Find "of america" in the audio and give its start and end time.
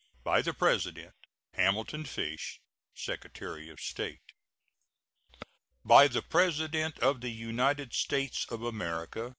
8.49-9.29